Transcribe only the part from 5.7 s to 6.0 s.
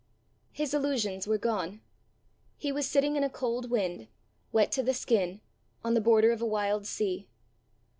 on